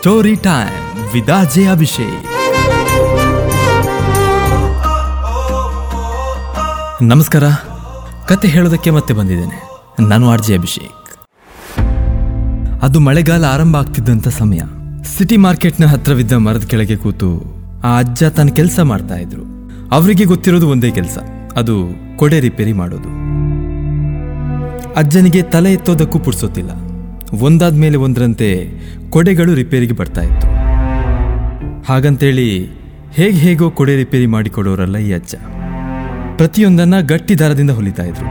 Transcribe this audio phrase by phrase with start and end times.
[0.00, 2.24] Story time ವಿದಾಜೆ Abhishek
[7.02, 7.44] ನಮಸ್ಕಾರ.
[8.28, 9.62] ಕತೆ ಹೇಳೋದಕ್ಕೆ ಮತ್ತೆ ಬಂದಿದ್ದೇನೆ.
[10.08, 11.28] ನಾನು ಅರ್ಜಿ ಅಭಿಷೇಕ್.
[12.82, 14.60] ಅದು ಮಳೆಗಾಲ ಆರಂಭ ಆಗ್ತಿದ್ದಂಥ ಸಮಯ.
[15.18, 17.42] ಸಿಟಿ ಮಾರ್ಕೆಟ್ನ ಹತ್ರವಿದ್ದ ಮರದ ಕೆಳಗೆ ಕೂತು
[17.84, 19.42] ಆ ಅಜ್ಜ ತನ್ನ ಕೆಲಸ ಮಾಡ್ತಾ ಇದ್ರು.
[19.90, 21.18] ಅವರಿಗೆ ಗೊತ್ತಿರೋದು ಒಂದೇ ಕೆಲಸ.
[21.56, 23.08] ಅದು ಕೊಡೆ ರಿಪೇರಿ ಮಾಡೋದು.
[24.94, 26.89] ಅಜ್ಜನಿಗೆ ತಲೆ ಎತ್ತೋದಕ್ಕೂ ಪುಡ್ಸೋತಿಲ್ಲ
[27.32, 28.70] ಒಂದಾದ್ಮೇಲೆ ಒಂದರಂತೆ
[29.10, 30.46] ಕೊಡೆಗಳು ರಿಪೇರಿಗೆ ಬರ್ತಾ ಇತ್ತು.
[31.92, 32.66] ಹಾಗಂತೇಳಿ
[33.12, 35.34] ಹೇಗೆ ಹೇಗೋ ಕೊಡೆ ರಿಪೇರಿ ಮಾಡಿಕೊಡೋರಲ್ಲ ಈ ಅಜ್ಜ.
[36.36, 38.26] ಪ್ರತಿಯೊಂದನ್ನ ಗಟ್ಟಿ ದಾರದಿಂದ ಹೊಲಿತಾ ಇದ್ರು.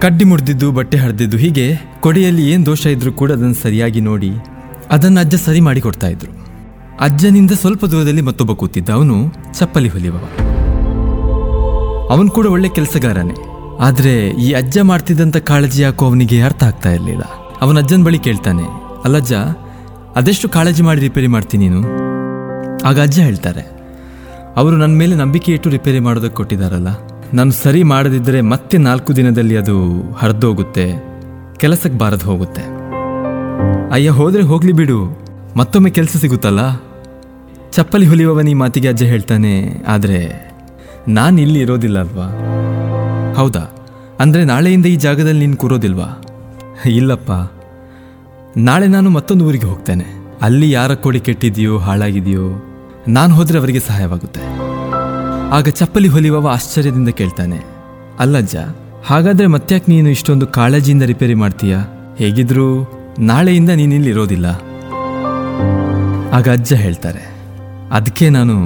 [0.00, 4.30] ಕಡ್ಡಿ ಮುಡ್ದಿದ್ದು ಬಟ್ಟೆ ಹರಿದಿದ್ದು, ಹೀಗೆ ಕೊಡೆಯಲ್ಲಿ ಏನು ದೋಷ ಇದ್ರೂ ಕೂಡ ಅದನ್ನು ಸರಿಯಾಗಿ ನೋಡಿ
[4.90, 6.32] ಅದನ್ನ ಅಜ್ಜ ಸರಿ ಮಾಡಿ ಕೊಡ್ತಾ ಇದ್ರು.
[7.00, 8.90] ಅಜ್ಜನಿಂದ ಸ್ವಲ್ಪ ದೂರದಲ್ಲಿ ಮತ್ತೊಬ್ಬ ಕೂತಿದ್ದ.
[8.90, 10.24] ಅವನು ಚಪ್ಪಲಿ ಹೊಲಿಯುವವ.
[12.10, 13.34] ಅವನು ಕೂಡ ಒಳ್ಳೆ ಕೆಲಸಗಾರನೇ.
[13.80, 17.22] ಆದರೆ ಈ ಅಜ್ಜ ಮಾಡ್ತಿದ್ದಂಥ ಕಾಳಜಿ ಯಾಕೋ ಅವನಿಗೆ ಅರ್ಥ ಆಗ್ತಾ ಇರಲಿಲ್ಲ.
[17.64, 18.66] ಅವನ ಅಜ್ಜನ ಬಳಿ ಕೇಳ್ತಾನೆ,
[19.06, 19.34] ಅಲ್ಲಜ್ಜ,
[20.18, 21.80] ಅದೆಷ್ಟು ಕಾಳಜಿ ಮಾಡಿ ರಿಪೇರಿ ಮಾಡ್ತೀನಿ ನೀನು?
[22.88, 23.64] ಆಗ ಅಜ್ಜ ಹೇಳ್ತಾರೆ,
[24.60, 26.90] ಅವರು ನನ್ನ ಮೇಲೆ ನಂಬಿಕೆ ಇಟ್ಟು ರಿಪೇರಿ ಮಾಡೋದಕ್ಕೆ ಕೊಟ್ಟಿದ್ದಾರಲ್ಲ.
[27.38, 29.76] ನಾನು ಸರಿ ಮಾಡದಿದ್ದರೆ ಮತ್ತೆ ನಾಲ್ಕು ದಿನದಲ್ಲಿ ಅದು
[30.20, 30.86] ಹರಿದೋಗುತ್ತೆ,
[31.62, 32.64] ಕೆಲಸಕ್ಕೆ ಬಾರದು ಹೋಗುತ್ತೆ.
[33.96, 34.98] ಅಯ್ಯ, ಹೋದರೆ ಹೋಗಲಿ ಬಿಡು.
[35.60, 36.62] ಮತ್ತೊಮ್ಮೆ ಕೆಲಸ ಸಿಗುತ್ತಲ್ಲ?
[37.76, 39.52] ಚಪ್ಪಲಿ ಹೊಲಿಯುವವನ ಈ ಮಾತಿಗೆ ಅಜ್ಜ ಹೇಳ್ತಾನೆ,
[39.94, 40.20] ಆದರೆ
[41.18, 42.28] ನಾನು ಇಲ್ಲಿ ಇರೋದಿಲ್ಲ ಅಲ್ವಾ?
[43.40, 43.64] ಹೌದಾ?
[44.22, 46.08] ಅಂದರೆ ನಾಳೆಯಿಂದ ಈ ಜಾಗದಲ್ಲಿ ನೀನು ಕೂರೋದಿಲ್ವಾ?
[46.86, 47.30] ಇಲ್ಲಪ್ಪ.
[48.56, 50.06] ನಾಳೆ ನಾನು ಮತ್ತೊಂದು ಊರಿಗೆ ಹೋಗ್ತೇನೆ.
[50.42, 52.46] ಅಲ್ಲಿ ಯಾರ ಕೊಡಿ ಕೆಟ್ಟಿದೆಯೋ, ಹಾಳಾಗಿದೆಯೋ,
[53.08, 54.42] ನಾನು ಹೋದರೆ ಅವರಿಗೆ ಸಹಾಯವಾಗುತ್ತೆ.
[55.52, 57.58] ಆಗ ಚಪ್ಪಲಿ ಹೊಲಿಯುವವ ಆಶ್ಚರ್ಯದಿಂದ ಕೇಳ್ತಾನೆ
[58.18, 58.56] ಅಲ್ಲಜ್ಜ
[59.06, 61.78] ಹಾಗಾದ್ರೆ ಮತ್ತ್ಯಾಕೆ ನೀನು ಇಷ್ಟೊಂದು ಕಾಳಜಿಯಿಂದ ರಿಪೇರಿ ಮಾಡ್ತೀಯಾ?
[62.18, 62.66] ಹೇಗಿದ್ರೂ
[63.18, 64.46] ನಾಳೆಯಿಂದ ನೀನಿಲ್ಲಿ ಇರೋದಿಲ್ಲ.
[66.32, 67.24] ಆಗ ಅಜ್ಜ ಹೇಳ್ತಾರೆ,
[67.92, 68.56] ಅದಕ್ಕೆ ನಾನು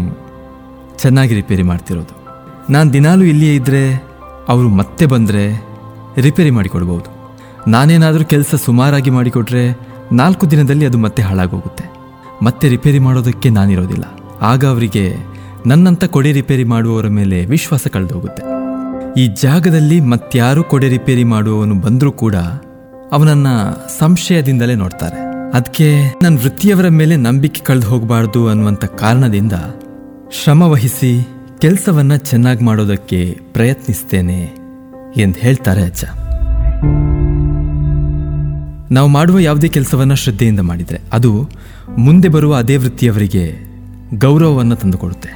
[0.99, 2.15] ಚೆನ್ನಾಗಿ ರಿಪೇರಿ ಮಾಡ್ತಿರೋದು.
[2.71, 3.83] ನಾನು ದಿನಾಲೂ ಇಲ್ಲಿಯೇ ಇದ್ದರೆ
[4.49, 5.45] ಅವರು ಮತ್ತೆ ಬಂದರೆ
[6.21, 7.12] ರಿಪೇರಿ ಮಾಡಿಕೊಡ್ಬೋದು.
[7.69, 9.79] ನಾನೇನಾದರೂ ಕೆಲಸ ಸುಮಾರಾಗಿ ಮಾಡಿಕೊಟ್ರೆ
[10.13, 11.85] ನಾಲ್ಕು ದಿನದಲ್ಲಿ ಅದು ಮತ್ತೆ ಹಾಳಾಗೋಗುತ್ತೆ.
[12.43, 14.05] ಮತ್ತೆ ರಿಪೇರಿ ಮಾಡೋದಕ್ಕೆ ನಾನಿರೋದಿಲ್ಲ.
[14.43, 15.17] ಆಗ ಅವರಿಗೆ
[15.67, 18.43] ನನ್ನಂಥ ಕೊಡೆ ರಿಪೇರಿ ಮಾಡುವವರ ಮೇಲೆ ವಿಶ್ವಾಸ ಕಳೆದೋಗುತ್ತೆ.
[19.21, 22.35] ಈ ಜಾಗದಲ್ಲಿ ಮತ್ತಾರೂ ಕೊಡೆ ರಿಪೇರಿ ಮಾಡುವವನು ಬಂದರೂ ಕೂಡ
[23.13, 23.47] ಅವನನ್ನ
[23.99, 25.17] ಸಂಶಯದಿಂದಲೇ ನೋಡ್ತಾರೆ.
[25.57, 29.53] ಅದಕ್ಕೆ ನನ್ನ ವೃತ್ತಿಯವರ ಮೇಲೆ ನಂಬಿಕೆ ಕಳೆದು ಹೋಗಬಾರ್ದು ಅನ್ನುವಂಥ ಕಾರಣದಿಂದ
[30.33, 34.57] ಶ್ರಮವಹಿಸಿ ಕೆಲಸವನ್ನ ಚೆನ್ನಾಗಿ ಮಾಡೋದಕ್ಕೆ ಪ್ರಯತ್ನಿಸ್ತೇನೆ
[35.17, 36.05] ಎಂದು ಹೇಳ್ತಾರೆ ಅಜ್ಜ.
[38.93, 41.51] ನಾವು ಮಾಡುವ ಯಾವುದೇ ಕೆಲಸವನ್ನು ಶ್ರದ್ಧೆಯಿಂದ ಮಾಡಿದರೆ ಅದು
[41.99, 43.53] ಮುಂದೆ ಬರುವ ಅದೇ ವೃತ್ತಿಯವರಿಗೆ
[44.19, 45.29] ಗೌರವವನ್ನು ತಂದುಕೊಡುತ್ತೆ.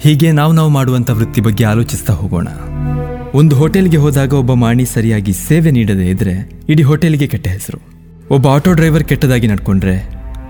[0.00, 2.48] ಹೀಗೆ ನಾವು ನಾವು ಮಾಡುವಂಥ ವೃತ್ತಿ ಬಗ್ಗೆ ಆಲೋಚಿಸ್ತಾ ಹೋಗೋಣ.
[3.34, 7.80] ಒಂದು ಹೋಟೆಲ್ಗೆ ಹೋದಾಗ ಒಬ್ಬ ಮಾಣಿ ಸರಿಯಾಗಿ ಸೇವೆ ನೀಡದೇ ಇದ್ರೆ ಇಡೀ ಹೋಟೆಲ್ಗೆ ಕೆಟ್ಟ ಹೆಸರು.
[8.34, 10.08] ಒಬ್ಬ ಆಟೋ ಡ್ರೈವರ್ ಕೆಟ್ಟದಾಗಿ ನಡ್ಕೊಂಡ್ರೆ,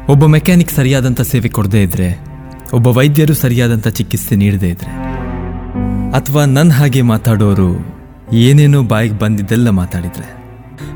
[0.08, 2.20] ಒಬ್ಬ ಮೆಕ್ಯಾನಿಕ್ ಸರಿಯಾದಂಥ ಸೇವೆ ಕೊಡದೇ ಇದ್ರೆ,
[2.72, 4.92] ಒಬ್ಬ ವೈದ್ಯರು ಸರಿಯಾದಂಥ ಚಿಕಿತ್ಸೆ ನೀಡದೇ ಇದ್ರೆ.
[6.10, 7.98] ಅಥವಾ ನನ್ನ ಹಾಗೆ ಮಾತಾಡೋರು
[8.32, 10.47] ಏನೇನೋ ಬಾಯಿಗೆ ಬಂದಿದ್ದೆಲ್ಲ ಮಾತಾಡಿದ್ರೆ.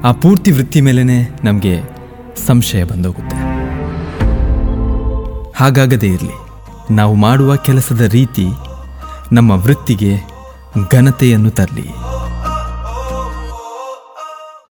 [0.05, 1.81] ಆ ಪೂರ್ತಿ ವೃತ್ತಿ ಮೇಲೇನೆ ನಮಗೆ
[2.47, 3.37] ಸಂಶಯ ಬಂದೋಗುತ್ತೆ.
[5.57, 6.43] ಹಾಗಾಗದೇ ಇರಲಿ.
[6.95, 8.47] ನಾವು ಮಾಡುವ ಕೆಲಸದ ರೀತಿ
[9.33, 10.17] ನಮ್ಮ ವೃತ್ತಿಗೆ
[10.91, 12.12] ಘನತೆಯನ್ನು ತರಲಿ.